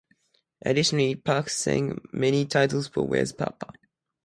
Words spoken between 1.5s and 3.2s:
sang main titles for